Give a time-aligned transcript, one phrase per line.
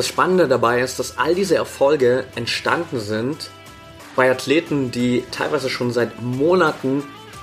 [0.00, 3.50] Das Spannende dabei ist, dass all diese Erfolge entstanden sind
[4.16, 7.02] bei Athleten, die teilweise schon seit Monaten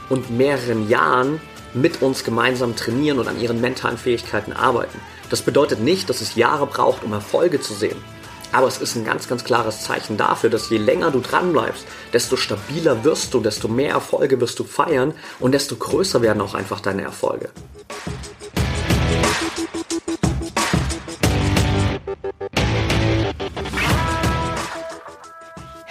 [0.10, 1.40] und mehreren Jahren
[1.76, 5.00] mit uns gemeinsam trainieren und an ihren mentalen Fähigkeiten arbeiten.
[5.30, 8.04] Das bedeutet nicht, dass es Jahre braucht, um Erfolge zu sehen.
[8.52, 11.86] Aber es ist ein ganz, ganz klares Zeichen dafür, dass je länger du dran bleibst,
[12.12, 16.56] desto stabiler wirst du, desto mehr Erfolge wirst du feiern und desto größer werden auch
[16.56, 17.50] einfach deine Erfolge.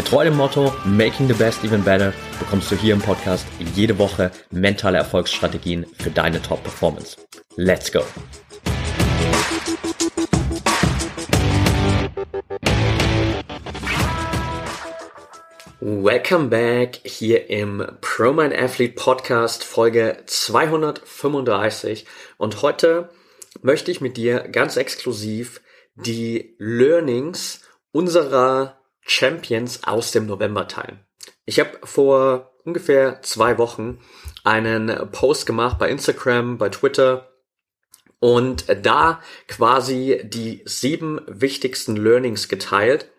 [0.00, 4.30] Getreu dem Motto Making the Best Even Better bekommst du hier im Podcast jede Woche
[4.50, 7.18] mentale Erfolgsstrategien für deine Top-Performance.
[7.56, 8.00] Let's go!
[15.80, 22.06] Welcome back hier im ProMind Athlete Podcast Folge 235
[22.38, 23.10] und heute
[23.60, 25.60] möchte ich mit dir ganz exklusiv
[25.94, 27.60] die Learnings
[27.92, 31.00] unserer Champions aus dem November teilen.
[31.44, 33.98] Ich habe vor ungefähr zwei Wochen
[34.44, 37.30] einen Post gemacht bei Instagram, bei Twitter
[38.18, 43.10] und da quasi die sieben wichtigsten Learnings geteilt,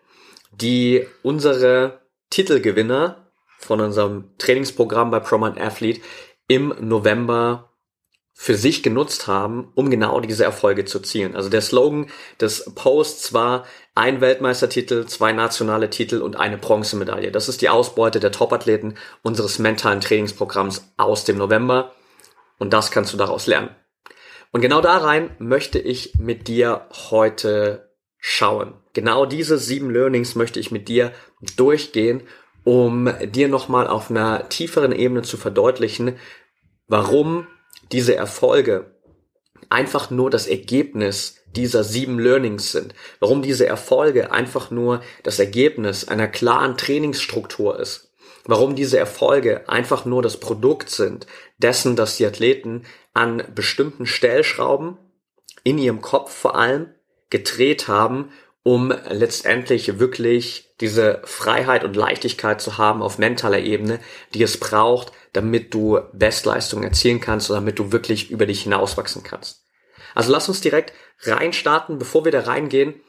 [0.52, 6.00] die unsere Titelgewinner von unserem Trainingsprogramm bei ProMind Athlete
[6.48, 7.71] im November
[8.34, 11.36] für sich genutzt haben, um genau diese Erfolge zu zielen.
[11.36, 12.08] Also der Slogan
[12.40, 13.64] des Posts war
[13.94, 17.30] ein Weltmeistertitel, zwei nationale Titel und eine Bronzemedaille.
[17.30, 21.92] Das ist die Ausbeute der Topathleten unseres mentalen Trainingsprogramms aus dem November
[22.58, 23.70] und das kannst du daraus lernen.
[24.50, 28.74] Und genau da rein möchte ich mit dir heute schauen.
[28.92, 31.12] Genau diese sieben Learnings möchte ich mit dir
[31.56, 32.22] durchgehen,
[32.64, 36.16] um dir nochmal auf einer tieferen Ebene zu verdeutlichen,
[36.86, 37.46] warum
[37.92, 38.96] diese Erfolge
[39.68, 42.94] einfach nur das Ergebnis dieser sieben Learnings sind.
[43.20, 48.12] Warum diese Erfolge einfach nur das Ergebnis einer klaren Trainingsstruktur ist.
[48.44, 51.26] Warum diese Erfolge einfach nur das Produkt sind
[51.58, 54.96] dessen, dass die Athleten an bestimmten Stellschrauben
[55.62, 56.88] in ihrem Kopf vor allem
[57.30, 58.30] gedreht haben,
[58.64, 63.98] um letztendlich wirklich diese Freiheit und Leichtigkeit zu haben auf mentaler Ebene,
[64.34, 69.22] die es braucht, damit du Bestleistungen erzielen kannst oder damit du wirklich über dich hinauswachsen
[69.22, 69.64] kannst.
[70.14, 70.92] Also lass uns direkt
[71.22, 73.00] reinstarten, bevor wir da reingehen.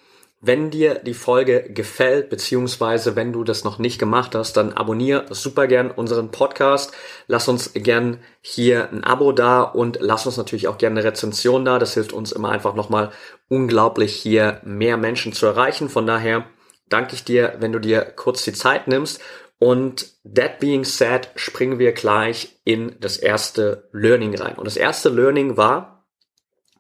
[0.46, 5.34] Wenn dir die Folge gefällt, beziehungsweise wenn du das noch nicht gemacht hast, dann abonniere
[5.34, 6.92] super gern unseren Podcast.
[7.28, 11.64] Lass uns gern hier ein Abo da und lass uns natürlich auch gerne eine Rezension
[11.64, 11.80] da.
[11.80, 13.14] Das hilft uns immer einfach nochmal
[13.48, 15.88] unglaublich hier mehr Menschen zu erreichen.
[15.88, 16.46] Von daher
[16.90, 19.22] danke ich dir, wenn du dir kurz die Zeit nimmst.
[19.60, 24.56] Und that being said, springen wir gleich in das erste Learning rein.
[24.56, 26.06] Und das erste Learning war,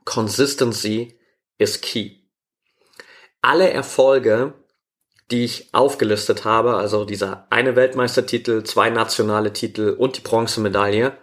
[0.03, 1.17] Consistency
[1.57, 2.22] is key
[3.43, 4.53] alle Erfolge,
[5.29, 11.17] die ich aufgelistet habe, also dieser eine Weltmeistertitel, zwei nationale Titel und die Bronzemedaille,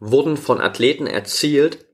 [0.00, 1.86] wurden von Athleten erzielt,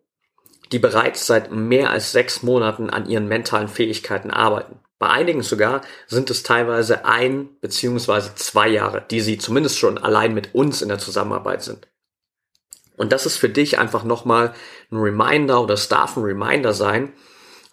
[0.73, 4.81] die bereits seit mehr als sechs Monaten an ihren mentalen Fähigkeiten arbeiten.
[4.99, 10.35] Bei einigen sogar sind es teilweise ein beziehungsweise zwei Jahre, die sie zumindest schon allein
[10.35, 11.89] mit uns in der Zusammenarbeit sind.
[12.97, 14.55] Und das ist für dich einfach nochmal
[14.91, 17.13] ein Reminder oder es darf ein Reminder sein,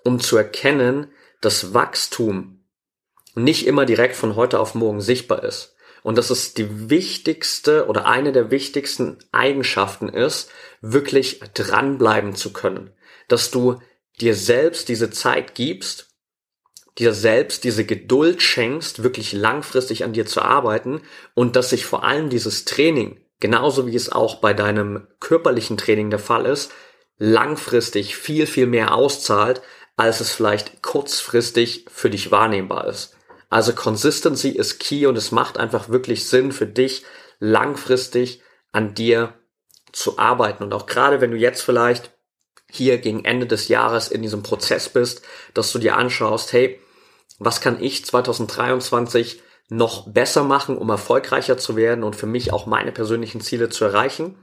[0.04, 1.08] um zu erkennen,
[1.46, 2.66] dass Wachstum
[3.36, 5.76] nicht immer direkt von heute auf morgen sichtbar ist.
[6.02, 10.50] Und dass es die wichtigste oder eine der wichtigsten Eigenschaften ist,
[10.82, 12.92] wirklich dranbleiben zu können.
[13.28, 13.80] Dass du
[14.20, 16.10] dir selbst diese Zeit gibst,
[16.98, 21.02] dir selbst diese Geduld schenkst, wirklich langfristig an dir zu arbeiten
[21.34, 26.10] und dass sich vor allem dieses Training, genauso wie es auch bei deinem körperlichen Training
[26.10, 26.72] der Fall ist,
[27.18, 29.62] langfristig viel, viel mehr auszahlt,
[29.96, 33.16] als es vielleicht kurzfristig für dich wahrnehmbar ist.
[33.50, 37.06] Also Consistency ist key und es macht einfach wirklich Sinn für dich,
[37.40, 39.34] langfristig an dir
[39.92, 40.64] zu arbeiten.
[40.64, 42.12] Und auch gerade wenn du jetzt vielleicht
[42.70, 45.22] hier gegen Ende des Jahres in diesem Prozess bist,
[45.54, 46.82] dass du dir anschaust, hey,
[47.40, 52.66] was kann ich 2023 noch besser machen, um erfolgreicher zu werden und für mich auch
[52.66, 54.38] meine persönlichen Ziele zu erreichen,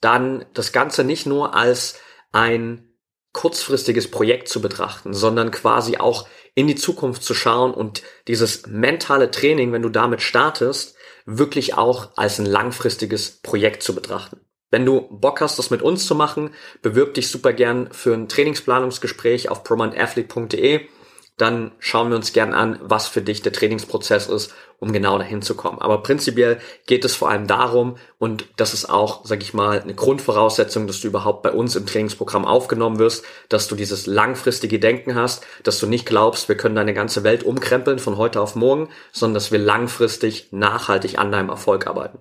[0.00, 1.96] dann das Ganze nicht nur als
[2.32, 2.87] ein
[3.32, 9.30] kurzfristiges Projekt zu betrachten, sondern quasi auch in die Zukunft zu schauen und dieses mentale
[9.30, 14.40] Training, wenn du damit startest, wirklich auch als ein langfristiges Projekt zu betrachten.
[14.70, 16.50] Wenn du Bock hast, das mit uns zu machen,
[16.82, 20.88] bewirb dich super gern für ein Trainingsplanungsgespräch auf prominentathlete.de
[21.38, 25.40] dann schauen wir uns gern an, was für dich der Trainingsprozess ist, um genau dahin
[25.40, 25.80] zu kommen.
[25.80, 29.94] Aber prinzipiell geht es vor allem darum, und das ist auch, sag ich mal, eine
[29.94, 35.14] Grundvoraussetzung, dass du überhaupt bei uns im Trainingsprogramm aufgenommen wirst, dass du dieses langfristige Denken
[35.14, 38.88] hast, dass du nicht glaubst, wir können deine ganze Welt umkrempeln von heute auf morgen,
[39.12, 42.18] sondern dass wir langfristig nachhaltig an deinem Erfolg arbeiten.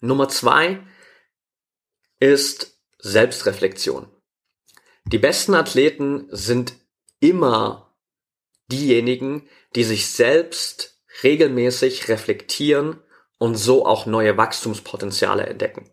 [0.00, 0.78] Nummer zwei
[2.20, 4.06] ist Selbstreflexion.
[5.04, 6.74] Die besten Athleten sind
[7.20, 7.94] immer
[8.68, 13.00] diejenigen, die sich selbst regelmäßig reflektieren
[13.38, 15.90] und so auch neue Wachstumspotenziale entdecken.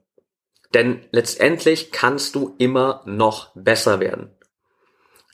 [0.73, 4.35] Denn letztendlich kannst du immer noch besser werden.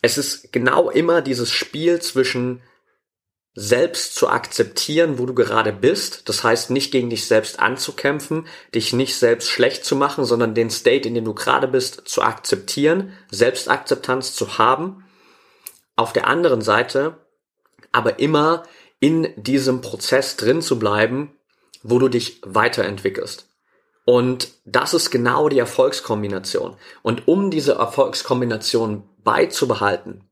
[0.01, 2.61] Es ist genau immer dieses Spiel zwischen
[3.53, 6.29] selbst zu akzeptieren, wo du gerade bist.
[6.29, 10.69] Das heißt, nicht gegen dich selbst anzukämpfen, dich nicht selbst schlecht zu machen, sondern den
[10.69, 15.03] State, in dem du gerade bist, zu akzeptieren, Selbstakzeptanz zu haben
[15.99, 17.17] auf der anderen Seite
[17.91, 18.63] aber immer
[18.99, 21.35] in diesem Prozess drin zu bleiben,
[21.83, 23.47] wo du dich weiterentwickelst.
[24.05, 26.77] Und das ist genau die Erfolgskombination.
[27.01, 30.28] Und um diese Erfolgskombination beizubehalten,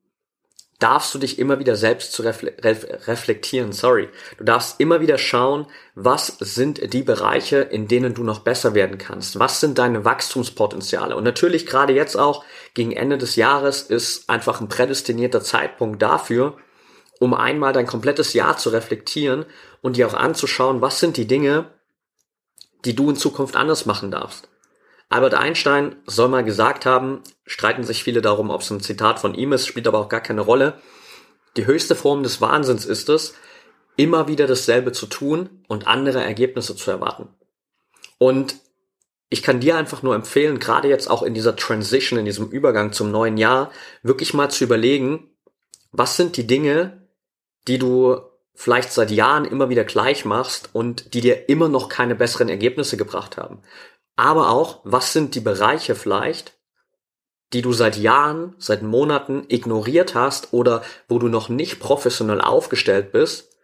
[0.79, 4.09] darfst du dich immer wieder selbst zu reflektieren, sorry.
[4.37, 5.65] Du darfst immer wieder schauen,
[5.95, 9.39] was sind die Bereiche, in denen du noch besser werden kannst?
[9.39, 11.15] Was sind deine Wachstumspotenziale?
[11.15, 12.43] Und natürlich gerade jetzt auch
[12.75, 16.57] gegen Ende des Jahres ist einfach ein prädestinierter Zeitpunkt dafür,
[17.19, 19.45] um einmal dein komplettes Jahr zu reflektieren
[19.81, 21.71] und dir auch anzuschauen, was sind die Dinge,
[22.85, 24.47] die du in Zukunft anders machen darfst.
[25.09, 29.35] Albert Einstein soll mal gesagt haben, streiten sich viele darum, ob es ein Zitat von
[29.35, 30.81] ihm ist, spielt aber auch gar keine Rolle.
[31.55, 33.33] Die höchste Form des Wahnsinns ist es,
[33.95, 37.29] immer wieder dasselbe zu tun und andere Ergebnisse zu erwarten.
[38.17, 38.57] Und
[39.29, 42.91] ich kann dir einfach nur empfehlen, gerade jetzt auch in dieser Transition, in diesem Übergang
[42.91, 43.71] zum neuen Jahr,
[44.03, 45.31] wirklich mal zu überlegen,
[45.91, 47.07] was sind die Dinge,
[47.67, 48.19] die du
[48.53, 52.97] vielleicht seit Jahren immer wieder gleich machst und die dir immer noch keine besseren Ergebnisse
[52.97, 53.61] gebracht haben
[54.17, 56.57] aber auch, was sind die Bereiche vielleicht,
[57.53, 63.13] die du seit Jahren, seit Monaten ignoriert hast oder wo du noch nicht professionell aufgestellt
[63.13, 63.55] bist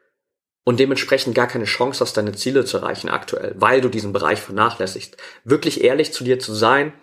[0.64, 4.40] und dementsprechend gar keine Chance hast, deine Ziele zu erreichen aktuell, weil du diesen Bereich
[4.40, 5.18] vernachlässigst.
[5.44, 6.94] Wirklich ehrlich zu dir zu sein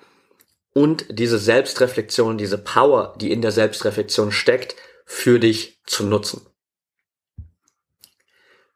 [0.73, 6.46] und diese Selbstreflexion, diese Power, die in der Selbstreflexion steckt, für dich zu nutzen.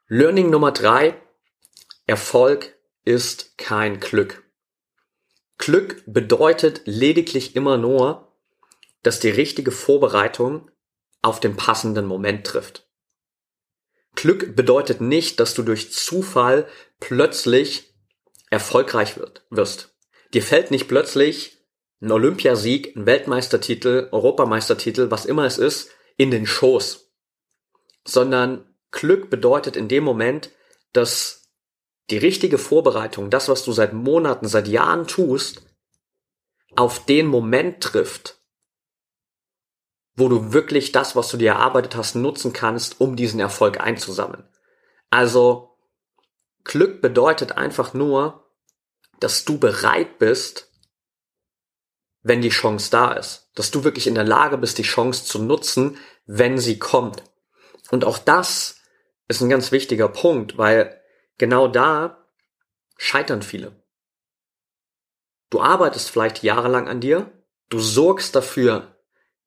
[0.09, 1.15] Learning Nummer drei.
[2.07, 4.44] Erfolg ist kein Glück.
[5.59, 8.33] Glück bedeutet lediglich immer nur,
[9.03, 10.71] dass die richtige Vorbereitung
[11.23, 12.87] auf den passenden Moment trifft.
[14.15, 16.67] Glück bedeutet nicht, dass du durch Zufall
[17.01, 17.95] plötzlich
[18.51, 19.19] erfolgreich
[19.51, 19.95] wirst.
[20.33, 21.59] Dir fällt nicht plötzlich
[22.01, 27.11] ein Olympiasieg, ein Weltmeistertitel, Europameistertitel, was immer es ist, in den Schoß.
[28.07, 30.51] Sondern Glück bedeutet in dem Moment,
[30.93, 31.44] dass
[32.11, 35.63] die richtige Vorbereitung, das, was du seit Monaten, seit Jahren tust,
[36.77, 38.41] auf den Moment trifft,
[40.17, 44.49] wo du wirklich das, was du dir erarbeitet hast, nutzen kannst, um diesen Erfolg einzusammeln.
[45.11, 45.77] Also
[46.65, 48.51] Glück bedeutet einfach nur,
[49.21, 50.71] dass du bereit bist,
[52.23, 53.51] wenn die Chance da ist.
[53.55, 57.23] Dass du wirklich in der Lage bist, die Chance zu nutzen, wenn sie kommt.
[57.91, 58.77] Und auch das
[59.29, 61.01] ist ein ganz wichtiger Punkt, weil
[61.39, 62.27] genau da
[62.97, 63.83] scheitern viele.
[65.51, 67.31] Du arbeitest vielleicht jahrelang an dir,
[67.69, 68.97] du sorgst dafür,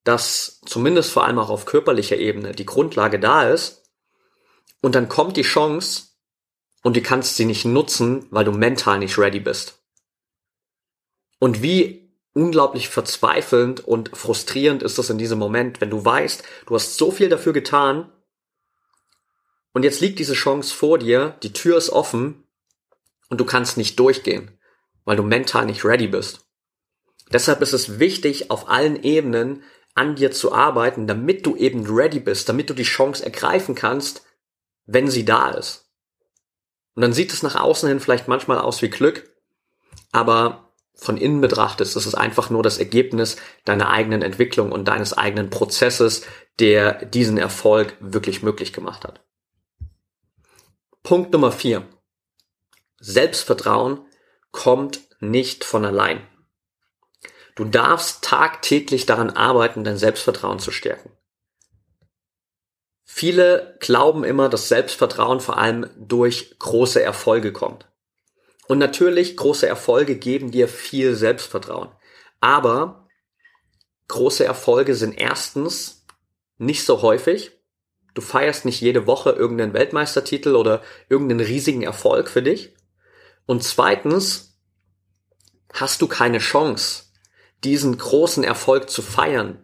[0.04, 3.88] dass zumindest vor allem auch auf körperlicher Ebene die Grundlage da ist,
[4.82, 6.04] und dann kommt die Chance
[6.84, 9.84] und du kannst sie nicht nutzen, weil du mental nicht ready bist.
[11.40, 16.76] Und wie unglaublich verzweifelnd und frustrierend ist das in diesem Moment, wenn du weißt, du
[16.76, 18.12] hast so viel dafür getan
[19.78, 22.44] und jetzt liegt diese Chance vor dir, die Tür ist offen
[23.30, 24.50] und du kannst nicht durchgehen,
[25.06, 26.48] weil du mental nicht ready bist.
[27.32, 29.62] Deshalb ist es wichtig, auf allen Ebenen
[29.94, 34.26] an dir zu arbeiten, damit du eben ready bist, damit du die Chance ergreifen kannst,
[34.88, 35.92] wenn sie da ist.
[36.96, 39.30] Und dann sieht es nach außen hin vielleicht manchmal aus wie Glück,
[40.12, 45.16] aber von innen betrachtet ist es einfach nur das Ergebnis deiner eigenen Entwicklung und deines
[45.16, 46.24] eigenen Prozesses,
[46.58, 49.22] der diesen Erfolg wirklich möglich gemacht hat.
[51.08, 51.88] Punkt Nummer vier.
[53.00, 54.06] Selbstvertrauen
[54.52, 56.28] kommt nicht von allein.
[57.56, 61.14] Du darfst tagtäglich daran arbeiten, dein Selbstvertrauen zu stärken.
[63.06, 67.88] Viele glauben immer, dass Selbstvertrauen vor allem durch große Erfolge kommt.
[68.68, 71.90] Und natürlich, große Erfolge geben dir viel Selbstvertrauen.
[72.42, 73.08] Aber
[74.10, 76.06] große Erfolge sind erstens
[76.58, 77.57] nicht so häufig.
[78.18, 82.74] Du feierst nicht jede Woche irgendeinen Weltmeistertitel oder irgendeinen riesigen Erfolg für dich.
[83.46, 84.58] Und zweitens
[85.72, 87.04] hast du keine Chance,
[87.64, 89.64] diesen großen Erfolg zu feiern,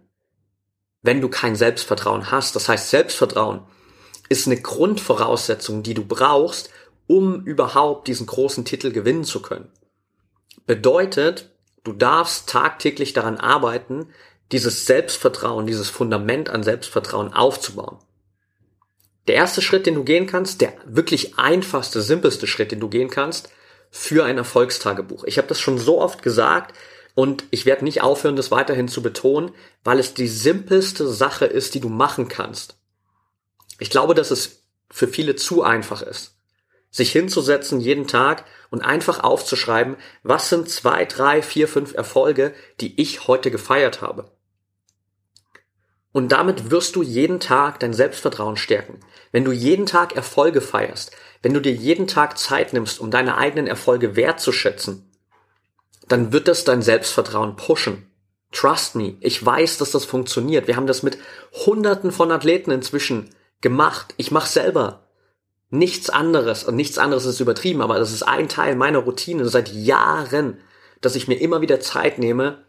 [1.01, 2.55] wenn du kein Selbstvertrauen hast.
[2.55, 3.62] Das heißt, Selbstvertrauen
[4.29, 6.69] ist eine Grundvoraussetzung, die du brauchst,
[7.07, 9.72] um überhaupt diesen großen Titel gewinnen zu können.
[10.67, 11.50] Bedeutet,
[11.83, 14.13] du darfst tagtäglich daran arbeiten,
[14.51, 17.98] dieses Selbstvertrauen, dieses Fundament an Selbstvertrauen aufzubauen.
[19.27, 23.09] Der erste Schritt, den du gehen kannst, der wirklich einfachste, simpelste Schritt, den du gehen
[23.09, 23.49] kannst,
[23.89, 25.23] für ein Erfolgstagebuch.
[25.25, 26.75] Ich habe das schon so oft gesagt,
[27.15, 29.51] und ich werde nicht aufhören, das weiterhin zu betonen,
[29.83, 32.77] weil es die simpelste Sache ist, die du machen kannst.
[33.79, 36.35] Ich glaube, dass es für viele zu einfach ist,
[36.89, 42.99] sich hinzusetzen jeden Tag und einfach aufzuschreiben, was sind zwei, drei, vier, fünf Erfolge, die
[43.01, 44.31] ich heute gefeiert habe.
[46.13, 49.00] Und damit wirst du jeden Tag dein Selbstvertrauen stärken.
[49.32, 53.36] Wenn du jeden Tag Erfolge feierst, wenn du dir jeden Tag Zeit nimmst, um deine
[53.36, 55.10] eigenen Erfolge wertzuschätzen,
[56.08, 58.08] dann wird das dein Selbstvertrauen pushen.
[58.51, 60.67] Trust me, ich weiß, dass das funktioniert.
[60.67, 61.17] Wir haben das mit
[61.65, 64.13] Hunderten von Athleten inzwischen gemacht.
[64.17, 65.08] Ich mache selber
[65.72, 69.74] nichts anderes und nichts anderes ist übertrieben, aber das ist ein Teil meiner Routine seit
[69.74, 70.60] Jahren,
[71.01, 72.63] dass ich mir immer wieder Zeit nehme,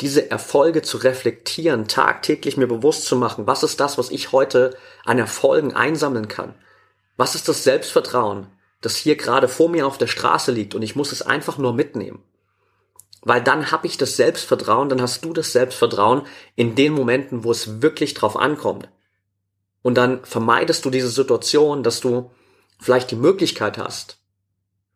[0.00, 4.76] diese Erfolge zu reflektieren, tagtäglich mir bewusst zu machen, was ist das, was ich heute
[5.04, 6.54] an Erfolgen einsammeln kann?
[7.16, 8.46] Was ist das Selbstvertrauen,
[8.80, 11.74] das hier gerade vor mir auf der Straße liegt und ich muss es einfach nur
[11.74, 12.22] mitnehmen?
[13.22, 16.22] Weil dann habe ich das Selbstvertrauen, dann hast du das Selbstvertrauen
[16.56, 18.88] in den Momenten, wo es wirklich drauf ankommt.
[19.82, 22.30] Und dann vermeidest du diese Situation, dass du
[22.78, 24.18] vielleicht die Möglichkeit hast,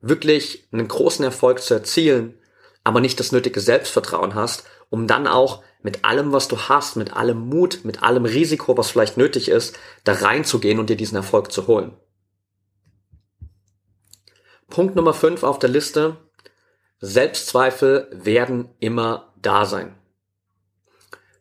[0.01, 2.39] wirklich einen großen Erfolg zu erzielen,
[2.83, 4.65] aber nicht das nötige Selbstvertrauen hast,
[4.95, 8.93] um dann auch mit allem, was du hast, mit allem Mut, mit allem Risiko, was
[8.93, 11.97] vielleicht nötig ist, da reinzugehen und dir diesen Erfolg zu holen.
[14.69, 16.17] Punkt Nummer 5 auf der Liste
[17.01, 19.97] Selbstzweifel werden immer da sein.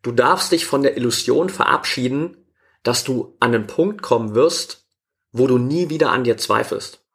[0.02, 2.36] Du darfst dich von der Illusion verabschieden,
[2.82, 4.88] dass du an den Punkt kommen wirst,
[5.32, 7.06] wo du nie wieder an dir zweifelst.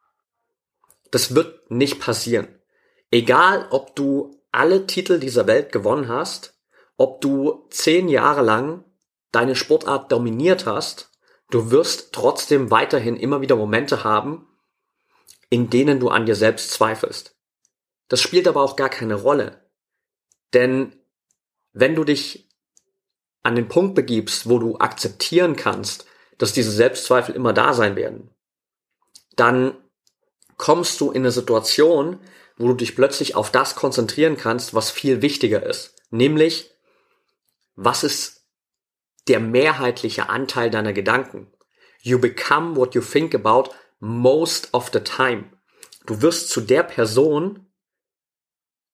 [1.11, 2.47] Das wird nicht passieren.
[3.11, 6.57] Egal, ob du alle Titel dieser Welt gewonnen hast,
[6.97, 8.83] ob du zehn Jahre lang
[9.31, 11.11] deine Sportart dominiert hast,
[11.49, 14.47] du wirst trotzdem weiterhin immer wieder Momente haben,
[15.49, 17.35] in denen du an dir selbst zweifelst.
[18.07, 19.69] Das spielt aber auch gar keine Rolle.
[20.53, 20.95] Denn
[21.73, 22.49] wenn du dich
[23.43, 26.05] an den Punkt begibst, wo du akzeptieren kannst,
[26.37, 28.31] dass diese Selbstzweifel immer da sein werden,
[29.35, 29.77] dann
[30.57, 32.19] kommst du in eine Situation,
[32.59, 35.95] wo du dich plötzlich auf das konzentrieren kannst, was viel wichtiger ist.
[36.11, 36.69] Nämlich,
[37.75, 38.45] was ist
[39.27, 41.47] der mehrheitliche Anteil deiner Gedanken?
[42.01, 45.45] You become what you think about most of the time.
[46.05, 47.67] Du wirst zu der Person,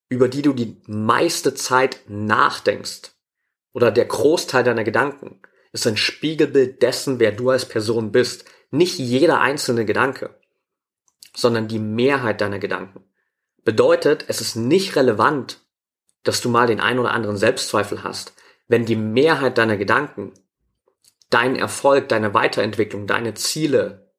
[0.09, 3.13] über die du die meiste Zeit nachdenkst
[3.73, 5.41] oder der Großteil deiner Gedanken
[5.71, 8.45] ist ein Spiegelbild dessen, wer du als Person bist.
[8.69, 10.39] Nicht jeder einzelne Gedanke,
[11.35, 13.03] sondern die Mehrheit deiner Gedanken.
[13.65, 15.59] Bedeutet, es ist nicht relevant,
[16.23, 18.33] dass du mal den ein oder anderen Selbstzweifel hast,
[18.67, 20.33] wenn die Mehrheit deiner Gedanken
[21.29, 24.13] deinen Erfolg, deine Weiterentwicklung, deine Ziele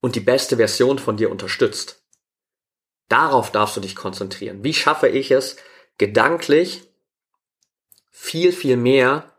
[0.00, 2.04] und die beste Version von dir unterstützt.
[3.08, 4.62] Darauf darfst du dich konzentrieren.
[4.62, 5.56] Wie schaffe ich es,
[5.98, 6.88] gedanklich
[8.10, 9.32] viel, viel mehr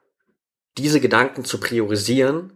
[0.78, 2.55] diese Gedanken zu priorisieren,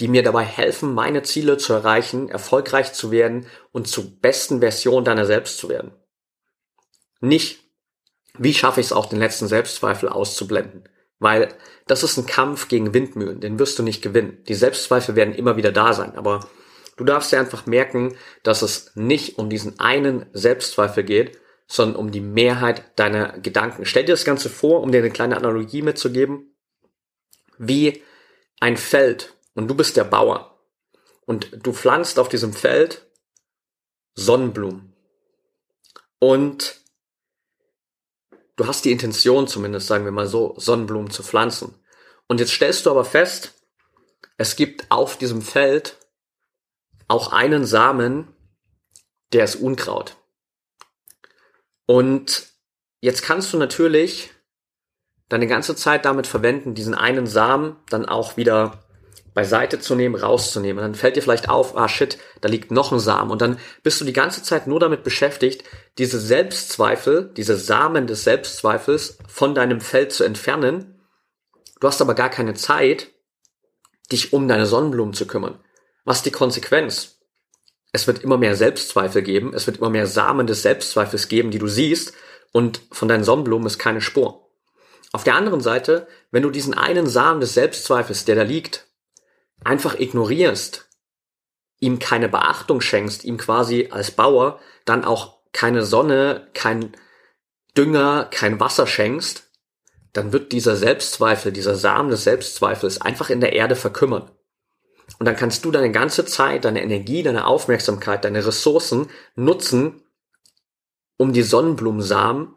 [0.00, 5.04] die mir dabei helfen, meine Ziele zu erreichen, erfolgreich zu werden und zur besten Version
[5.04, 5.92] deiner selbst zu werden.
[7.20, 7.60] Nicht,
[8.36, 10.88] wie schaffe ich es auch, den letzten Selbstzweifel auszublenden.
[11.20, 11.48] Weil
[11.86, 14.42] das ist ein Kampf gegen Windmühlen, den wirst du nicht gewinnen.
[14.48, 16.40] Die Selbstzweifel werden immer wieder da sein, aber
[16.96, 22.10] Du darfst dir einfach merken, dass es nicht um diesen einen Selbstzweifel geht, sondern um
[22.12, 23.84] die Mehrheit deiner Gedanken.
[23.84, 26.54] Stell dir das Ganze vor, um dir eine kleine Analogie mitzugeben,
[27.58, 28.02] wie
[28.60, 30.58] ein Feld und du bist der Bauer
[31.26, 33.06] und du pflanzt auf diesem Feld
[34.14, 34.94] Sonnenblumen
[36.18, 36.80] und
[38.56, 41.74] du hast die Intention zumindest, sagen wir mal so, Sonnenblumen zu pflanzen.
[42.28, 43.52] Und jetzt stellst du aber fest,
[44.36, 45.98] es gibt auf diesem Feld
[47.08, 48.34] auch einen Samen,
[49.32, 50.16] der ist Unkraut.
[51.86, 52.46] Und
[53.00, 54.30] jetzt kannst du natürlich
[55.28, 58.83] deine ganze Zeit damit verwenden, diesen einen Samen dann auch wieder
[59.34, 60.78] beiseite zu nehmen, rauszunehmen.
[60.78, 63.30] Und dann fällt dir vielleicht auf, ah shit, da liegt noch ein Samen.
[63.30, 65.64] Und dann bist du die ganze Zeit nur damit beschäftigt,
[65.98, 71.00] diese Selbstzweifel, diese Samen des Selbstzweifels von deinem Feld zu entfernen.
[71.80, 73.08] Du hast aber gar keine Zeit,
[74.10, 75.58] dich um deine Sonnenblumen zu kümmern.
[76.04, 77.18] Was ist die Konsequenz?
[77.92, 81.58] Es wird immer mehr Selbstzweifel geben, es wird immer mehr Samen des Selbstzweifels geben, die
[81.58, 82.12] du siehst,
[82.52, 84.48] und von deinen Sonnenblumen ist keine Spur.
[85.12, 88.86] Auf der anderen Seite, wenn du diesen einen Samen des Selbstzweifels, der da liegt,
[89.64, 90.88] einfach ignorierst,
[91.80, 96.96] ihm keine Beachtung schenkst, ihm quasi als Bauer dann auch keine Sonne, kein
[97.76, 99.50] Dünger, kein Wasser schenkst,
[100.12, 104.30] dann wird dieser Selbstzweifel, dieser Samen des Selbstzweifels einfach in der Erde verkümmern.
[105.18, 110.02] Und dann kannst du deine ganze Zeit, deine Energie, deine Aufmerksamkeit, deine Ressourcen nutzen,
[111.16, 112.56] um die Sonnenblumensamen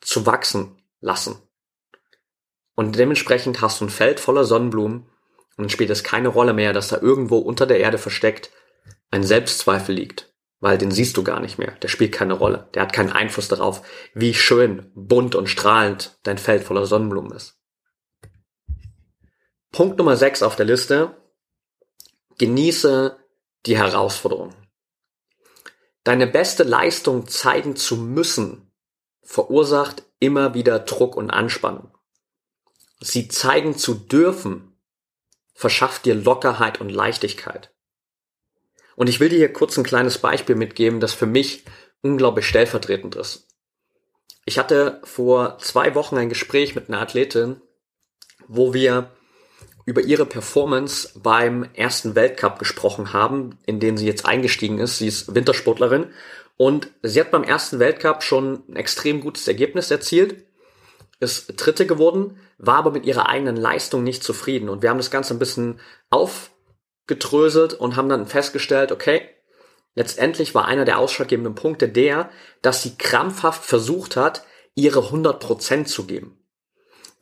[0.00, 1.36] zu wachsen lassen.
[2.74, 5.09] Und dementsprechend hast du ein Feld voller Sonnenblumen
[5.56, 8.50] und dann spielt es keine Rolle mehr, dass da irgendwo unter der Erde versteckt
[9.10, 11.72] ein Selbstzweifel liegt, weil den siehst du gar nicht mehr.
[11.82, 12.68] Der spielt keine Rolle.
[12.74, 13.82] Der hat keinen Einfluss darauf,
[14.14, 17.60] wie schön, bunt und strahlend dein Feld voller Sonnenblumen ist.
[19.72, 21.16] Punkt Nummer 6 auf der Liste.
[22.38, 23.18] Genieße
[23.66, 24.54] die Herausforderung.
[26.04, 28.72] Deine beste Leistung zeigen zu müssen,
[29.22, 31.94] verursacht immer wieder Druck und Anspannung.
[33.00, 34.69] Sie zeigen zu dürfen,
[35.60, 37.70] verschafft dir Lockerheit und Leichtigkeit.
[38.96, 41.64] Und ich will dir hier kurz ein kleines Beispiel mitgeben, das für mich
[42.00, 43.46] unglaublich stellvertretend ist.
[44.46, 47.60] Ich hatte vor zwei Wochen ein Gespräch mit einer Athletin,
[48.48, 49.10] wo wir
[49.84, 54.96] über ihre Performance beim ersten Weltcup gesprochen haben, in den sie jetzt eingestiegen ist.
[54.96, 56.06] Sie ist Wintersportlerin
[56.56, 60.42] und sie hat beim ersten Weltcup schon ein extrem gutes Ergebnis erzielt
[61.20, 64.68] ist Dritte geworden, war aber mit ihrer eigenen Leistung nicht zufrieden.
[64.68, 65.78] Und wir haben das Ganze ein bisschen
[66.08, 69.28] aufgedröselt und haben dann festgestellt, okay,
[69.94, 72.30] letztendlich war einer der ausschlaggebenden Punkte der,
[72.62, 76.38] dass sie krampfhaft versucht hat, ihre 100% zu geben.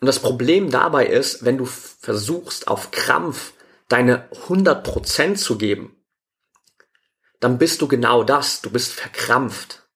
[0.01, 3.53] Und das Problem dabei ist, wenn du versuchst, auf Krampf
[3.89, 5.97] deine 100% zu geben,
[7.41, 8.63] dann bist du genau das.
[8.63, 9.89] Du bist verkrampft.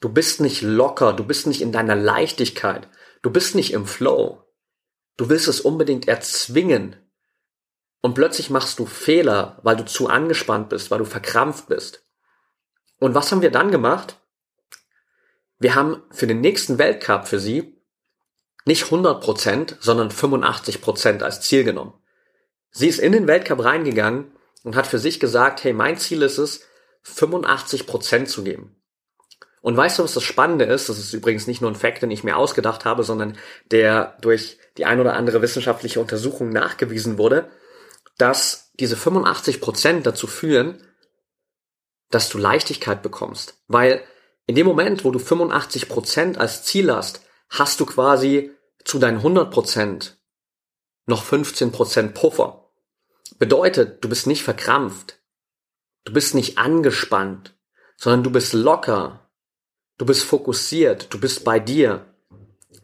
[0.00, 2.88] Du bist nicht locker, du bist nicht in deiner Leichtigkeit.
[3.28, 4.42] Du bist nicht im Flow.
[5.18, 6.96] Du willst es unbedingt erzwingen.
[8.00, 12.06] Und plötzlich machst du Fehler, weil du zu angespannt bist, weil du verkrampft bist.
[12.98, 14.16] Und was haben wir dann gemacht?
[15.58, 17.78] Wir haben für den nächsten Weltcup für sie
[18.64, 22.02] nicht 100%, sondern 85% als Ziel genommen.
[22.70, 26.38] Sie ist in den Weltcup reingegangen und hat für sich gesagt, hey, mein Ziel ist
[26.38, 26.62] es,
[27.04, 28.77] 85% zu geben.
[29.60, 30.88] Und weißt du, was das Spannende ist?
[30.88, 33.36] Das ist übrigens nicht nur ein Fakt, den ich mir ausgedacht habe, sondern
[33.70, 37.50] der durch die ein oder andere wissenschaftliche Untersuchung nachgewiesen wurde,
[38.16, 40.82] dass diese 85 Prozent dazu führen,
[42.10, 43.58] dass du Leichtigkeit bekommst.
[43.66, 44.02] Weil
[44.46, 48.52] in dem Moment, wo du 85 Prozent als Ziel hast, hast du quasi
[48.84, 50.18] zu deinen 100 Prozent
[51.06, 52.70] noch 15 Prozent Puffer.
[53.38, 55.18] Bedeutet, du bist nicht verkrampft.
[56.04, 57.58] Du bist nicht angespannt,
[57.96, 59.27] sondern du bist locker,
[59.98, 62.14] Du bist fokussiert, du bist bei dir,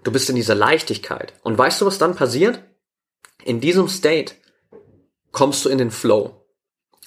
[0.02, 1.32] du bist in dieser Leichtigkeit.
[1.42, 2.60] Und weißt du, was dann passiert?
[3.44, 4.34] In diesem State
[5.30, 6.44] kommst du in den Flow.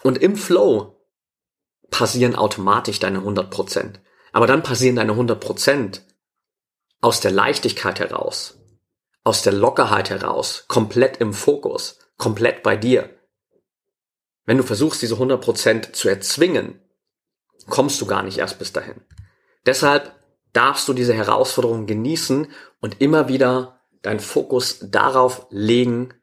[0.03, 0.97] Und im Flow
[1.89, 3.95] passieren automatisch deine 100%.
[4.31, 6.01] Aber dann passieren deine 100%
[7.01, 8.57] aus der Leichtigkeit heraus,
[9.23, 13.09] aus der Lockerheit heraus, komplett im Fokus, komplett bei dir.
[14.45, 16.79] Wenn du versuchst, diese 100% zu erzwingen,
[17.67, 19.01] kommst du gar nicht erst bis dahin.
[19.67, 20.15] Deshalb
[20.53, 22.47] darfst du diese Herausforderung genießen
[22.79, 26.13] und immer wieder deinen Fokus darauf legen,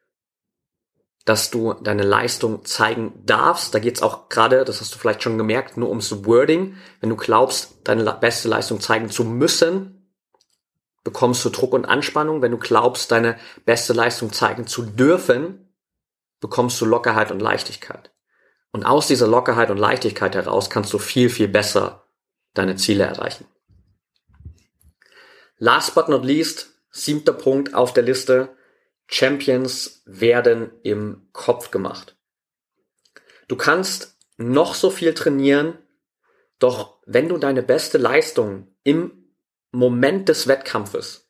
[1.26, 3.74] dass du deine Leistung zeigen darfst.
[3.74, 6.76] Da geht's auch gerade, das hast du vielleicht schon gemerkt, nur ums Wording.
[7.00, 10.10] Wenn du glaubst, deine beste Leistung zeigen zu müssen,
[11.02, 12.42] bekommst du Druck und Anspannung.
[12.42, 15.74] Wenn du glaubst, deine beste Leistung zeigen zu dürfen,
[16.40, 18.10] bekommst du Lockerheit und Leichtigkeit.
[18.72, 22.03] Und aus dieser Lockerheit und Leichtigkeit heraus kannst du viel, viel besser
[22.54, 23.46] deine Ziele erreichen.
[25.58, 28.56] Last but not least, siebter Punkt auf der Liste,
[29.06, 32.16] Champions werden im Kopf gemacht.
[33.48, 35.78] Du kannst noch so viel trainieren,
[36.58, 39.34] doch wenn du deine beste Leistung im
[39.70, 41.28] Moment des Wettkampfes,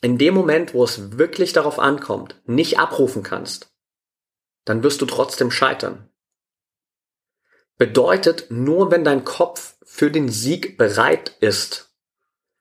[0.00, 3.74] in dem Moment, wo es wirklich darauf ankommt, nicht abrufen kannst,
[4.64, 6.10] dann wirst du trotzdem scheitern
[7.80, 11.90] bedeutet, nur wenn dein Kopf für den Sieg bereit ist,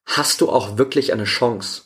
[0.03, 1.83] hast du auch wirklich eine Chance.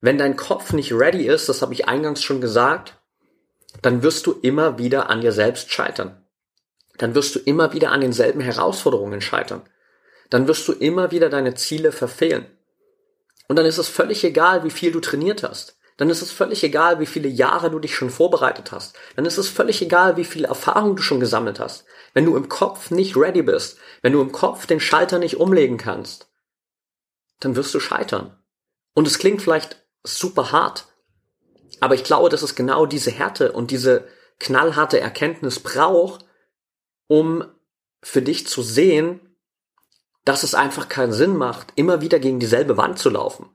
[0.00, 3.00] Wenn dein Kopf nicht ready ist, das habe ich eingangs schon gesagt,
[3.80, 6.22] dann wirst du immer wieder an dir selbst scheitern.
[6.98, 9.62] Dann wirst du immer wieder an denselben Herausforderungen scheitern.
[10.28, 12.46] Dann wirst du immer wieder deine Ziele verfehlen.
[13.48, 15.78] Und dann ist es völlig egal, wie viel du trainiert hast.
[15.96, 18.94] Dann ist es völlig egal, wie viele Jahre du dich schon vorbereitet hast.
[19.16, 21.86] Dann ist es völlig egal, wie viel Erfahrung du schon gesammelt hast.
[22.14, 25.76] Wenn du im Kopf nicht ready bist, wenn du im Kopf den Schalter nicht umlegen
[25.76, 26.28] kannst,
[27.40, 28.36] dann wirst du scheitern.
[28.94, 30.88] Und es klingt vielleicht super hart,
[31.80, 34.08] aber ich glaube, dass es genau diese Härte und diese
[34.40, 36.24] knallharte Erkenntnis braucht,
[37.06, 37.44] um
[38.02, 39.20] für dich zu sehen,
[40.24, 43.50] dass es einfach keinen Sinn macht, immer wieder gegen dieselbe Wand zu laufen,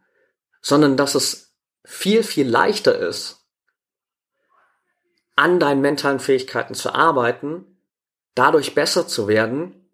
[0.61, 3.45] sondern dass es viel, viel leichter ist,
[5.35, 7.72] an deinen mentalen Fähigkeiten zu arbeiten,
[8.35, 9.89] dadurch besser zu werden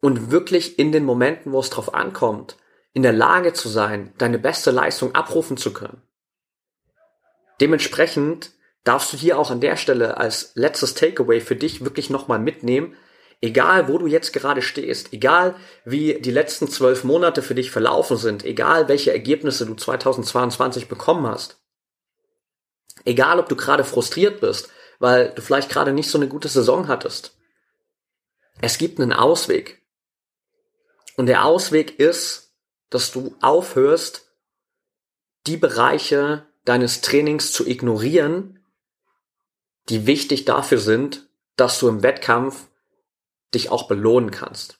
[0.00, 2.56] und wirklich in den Momenten, wo es drauf ankommt,
[2.92, 6.02] in der Lage zu sein, deine beste Leistung abrufen zu können.
[7.60, 8.50] Dementsprechend
[8.84, 12.96] darfst du hier auch an der Stelle als letztes Takeaway für dich wirklich nochmal mitnehmen,
[13.40, 18.16] egal wo du jetzt gerade stehst, egal wie die letzten zwölf Monate für dich verlaufen
[18.16, 21.60] sind, egal welche Ergebnisse du 2022 bekommen hast,
[23.04, 26.88] egal ob du gerade frustriert bist, weil du vielleicht gerade nicht so eine gute Saison
[26.88, 27.36] hattest,
[28.60, 29.82] es gibt einen Ausweg.
[31.16, 32.54] Und der Ausweg ist,
[32.90, 34.30] dass du aufhörst,
[35.46, 38.64] die Bereiche deines Trainings zu ignorieren,
[39.88, 42.68] die wichtig dafür sind, dass du im Wettkampf
[43.52, 44.78] dich auch belohnen kannst.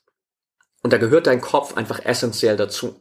[0.83, 3.01] Und da gehört dein Kopf einfach essentiell dazu.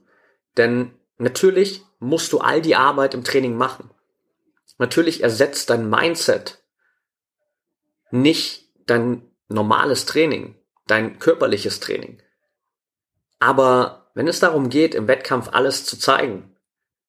[0.57, 3.91] Denn natürlich musst du all die Arbeit im Training machen.
[4.77, 6.63] Natürlich ersetzt dein Mindset
[8.09, 10.55] nicht dein normales Training,
[10.91, 12.21] dein körperliches Training.
[13.39, 16.55] Aber wenn es darum geht, im Wettkampf alles zu zeigen,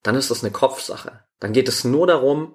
[0.03, 1.25] dann ist das eine Kopfsache.
[1.41, 2.55] Dann geht es nur darum,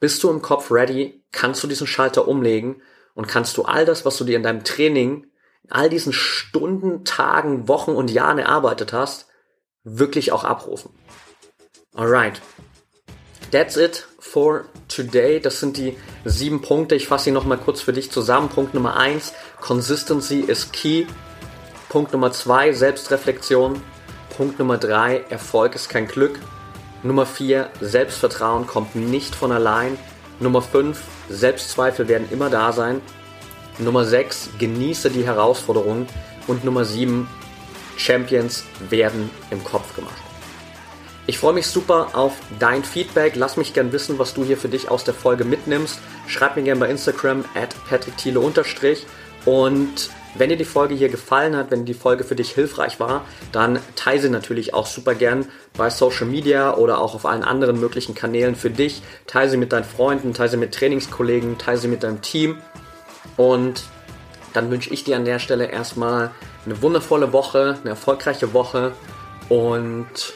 [0.00, 2.82] bist du im Kopf ready, kannst du diesen Schalter umlegen
[3.14, 5.26] und kannst du all das, was du dir in deinem Training,
[5.64, 9.28] in all diesen Stunden, Tagen, Wochen und Jahren erarbeitet hast,
[9.84, 10.92] wirklich auch abrufen.
[11.94, 12.40] Alright.
[13.50, 15.40] That's it for today.
[15.40, 16.94] Das sind die sieben Punkte.
[16.94, 18.48] Ich fasse sie nochmal kurz für dich zusammen.
[18.48, 21.06] Punkt Nummer eins: Consistency is key.
[21.88, 23.80] Punkt Nummer zwei: Selbstreflexion.
[24.36, 26.38] Punkt Nummer drei: Erfolg ist kein Glück.
[27.02, 29.96] Nummer 4, Selbstvertrauen kommt nicht von allein.
[30.40, 33.00] Nummer 5, Selbstzweifel werden immer da sein.
[33.78, 36.08] Nummer 6, genieße die Herausforderungen.
[36.48, 37.28] Und Nummer 7,
[37.96, 40.27] Champions werden im Kopf gemacht.
[41.28, 43.36] Ich freue mich super auf dein Feedback.
[43.36, 46.00] Lass mich gern wissen, was du hier für dich aus der Folge mitnimmst.
[46.26, 51.70] Schreib mir gern bei Instagram at patrickthiele und wenn dir die Folge hier gefallen hat,
[51.70, 55.44] wenn die Folge für dich hilfreich war, dann teile sie natürlich auch super gern
[55.76, 59.02] bei Social Media oder auch auf allen anderen möglichen Kanälen für dich.
[59.26, 62.56] Teile sie mit deinen Freunden, teile sie mit Trainingskollegen, teile sie mit deinem Team.
[63.36, 63.84] Und
[64.54, 66.30] dann wünsche ich dir an der Stelle erstmal
[66.64, 68.92] eine wundervolle Woche, eine erfolgreiche Woche.
[69.50, 70.32] Und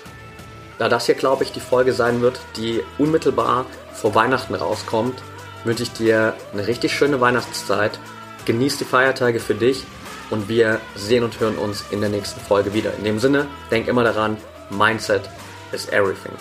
[0.78, 5.22] da das hier, glaube ich, die Folge sein wird, die unmittelbar vor Weihnachten rauskommt,
[5.64, 7.98] wünsche ich dir eine richtig schöne Weihnachtszeit
[8.44, 9.84] Genieß die Feiertage für dich
[10.30, 12.92] und wir sehen und hören uns in der nächsten Folge wieder.
[12.94, 14.36] In dem Sinne, denk immer daran,
[14.70, 15.28] Mindset
[15.72, 16.32] is everything.